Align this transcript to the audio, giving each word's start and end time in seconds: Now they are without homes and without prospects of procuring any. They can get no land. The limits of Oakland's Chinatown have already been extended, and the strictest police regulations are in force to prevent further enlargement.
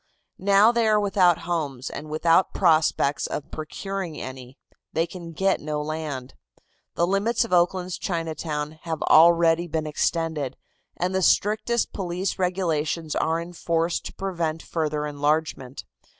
Now 0.39 0.71
they 0.71 0.87
are 0.87 0.99
without 0.99 1.41
homes 1.45 1.87
and 1.87 2.09
without 2.09 2.55
prospects 2.55 3.27
of 3.27 3.51
procuring 3.51 4.19
any. 4.19 4.57
They 4.93 5.05
can 5.05 5.31
get 5.31 5.61
no 5.61 5.79
land. 5.79 6.33
The 6.95 7.05
limits 7.05 7.45
of 7.45 7.53
Oakland's 7.53 7.99
Chinatown 7.99 8.79
have 8.81 9.03
already 9.03 9.67
been 9.67 9.85
extended, 9.85 10.57
and 10.97 11.13
the 11.13 11.21
strictest 11.21 11.93
police 11.93 12.39
regulations 12.39 13.15
are 13.15 13.39
in 13.39 13.53
force 13.53 13.99
to 13.99 14.13
prevent 14.15 14.63
further 14.63 15.05
enlargement. 15.05 15.83